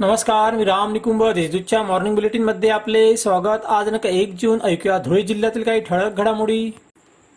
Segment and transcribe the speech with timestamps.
[0.00, 1.22] नमस्कार मी राम निकुंभ.
[1.34, 3.66] देशदूतच्या मॉर्निंग बुलेटिनमध्ये आपले स्वागत.
[3.66, 6.70] आज नका एक जून ऐकूया धुळे जिल्ह्यातील काही ठळक घडामोडी.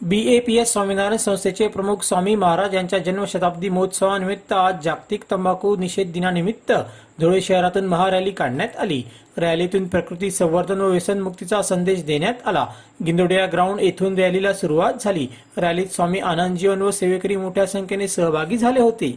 [0.00, 5.74] B A P S Swaminarayan संस्थेचे प्रमुख स्वामी महाराज यांच्या जन्मशताब्दी महोत्सवानिमित्त आज जागतिक तंबाखू
[5.76, 6.72] निषेध दिनानिमित्त
[7.20, 9.02] धुळे शहरातून महारॅली काढण्यात आली.
[9.36, 12.66] रॅलीतून प्रकृती संवर्धन व व्यसनमुक्तीचा संदेश देण्यात आला.
[13.06, 15.28] गिंदोडिया ग्राउंड येथून रॅलीला सुरुवात झाली.
[15.56, 19.16] रॅलीत स्वामी आनंद जीवन व सेवेकरी मोठ्या संख्येने सहभागी झाले होते.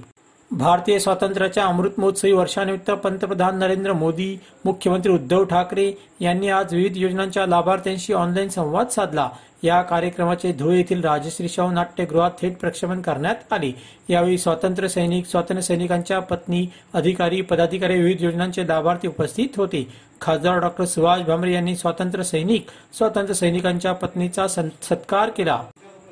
[0.52, 7.45] भारतीय स्वातंत्र्याच्या अमृत महोत्सवी वर्षानिमित्त पंतप्रधान नरेंद्र मोदी मुख्यमंत्री उद्धव ठाकरे यांनी आज विविध योजनांच्या
[7.48, 9.30] लाभार्थ्यांशी ऑनलाईन संवाद साधला.
[9.63, 13.72] या कार्यक्रमाचे धुळे येथील राजश्री शाहू नाट्यगृहात थेट प्रक्षेपण करण्यात आले.
[14.09, 19.88] यावेळी स्वातंत्र्य सैनिक स्वातंत्र्य सैनिकांच्या पत्नी अधिकारी पदाधिकारी विविध योजनांचे लाभार्थी उपस्थित होते.
[20.22, 22.66] खासदार डॉक्टर सुभाष भामरे यांनी स्वातंत्र्य सैनिक
[22.97, 25.61] स्वातंत्र्य सैनिकांच्या पत्नीचा सत्कार केला.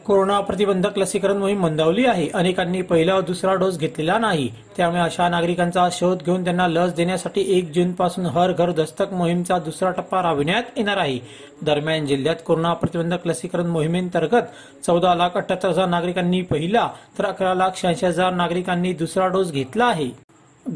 [0.09, 2.27] कोरोना प्रतिबंधक लसीकरण मोहीम मंदावली आहे.
[2.34, 4.48] अनेकांनी पहिला व दुसरा डोस घेतलेला नाही.
[4.77, 9.57] त्यामुळे अशा नागरिकांचा शोध घेऊन त्यांना लस देण्यासाठी एक जून पासून हर घर दस्तक मोहीमचा
[9.57, 11.20] दुसरा टप्पा राबविण्यात येणार आहे.
[11.62, 14.49] दरम्यान जिल्ह्यात कोरोना प्रतिबंधक लसीकरण मोहिमेंतर्गत
[14.85, 16.87] चौदा लाख अठ्याहत्तर हजार नागरिकांनी पहिला
[17.20, 20.10] तर अकरा लाख शहाऐंशी हजार नागरिकांनी दुसरा डोस घेतला आहे.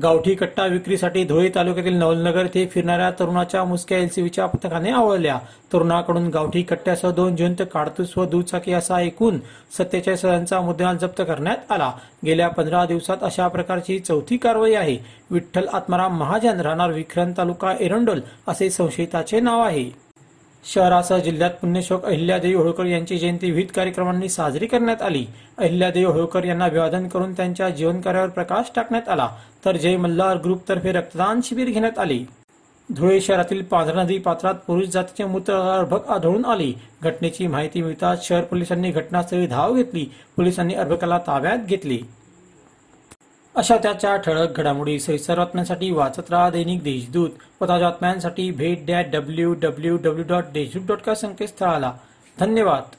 [0.01, 5.37] गावठी कट्टा विक्रीसाठी धुळे तालुक्यातील नवलनगर येथे फिरणाऱ्या तरुणाच्या मुसक्या एलसीबीच्या पथकाने आवळल्या.
[5.73, 9.39] तरुणाकडून गावठी कट्ट्यासह दोन जिवंत काडतूस व दुचाकी असा एकूण
[9.77, 11.91] सत्तेचाळीस हजारांचा मुद्देमाल जप्त करण्यात आला.
[12.25, 14.97] गेल्या पंधरा दिवसात अशा प्रकारची चौथी कारवाई आहे.
[15.31, 20.03] विठ्ठल आत्माराम महाजन राहणार विक्रम तालुका एरंडोल असे संशयिताचे नाव आहे.
[20.65, 25.25] शहरासह जिल्ह्यात पुण्यशोक अहिल्यादेवी होळकर यांची जयंती विविध कार्यक्रमांनी साजरी करण्यात आली.
[25.57, 29.29] अहिल्यादेवी होळकर यांना अभिवादन करून त्यांच्या जीवनकार्यावर प्रकाश टाकण्यात आला.
[29.65, 32.19] तर जय मल्हार ग्रुपतर्फे रक्तदान शिबिर घेण्यात आले.
[32.95, 36.81] धुळे शहरातील पांढरा नदी पात्रात पुरुष जातीचे मृत अर्भक आढळून आले.
[37.03, 40.05] घटनेची माहिती मिळताच शहर पोलिसांनी घटनास्थळी धाव घेतली.
[40.37, 41.99] पोलिसांनी अर्भकाला ताब्यात घेतली.
[43.55, 47.29] अशा त्याच्या ठळक घडामोडी सैसर बातम्यांसाठी वाचत राहा दैनिक देशदूत.
[47.61, 51.93] व ताज्या बातम्यांसाठी भेट द्या W W W dot Deshdoot dot का संकेतस्थळाला.
[52.39, 52.95] धन्यवाद.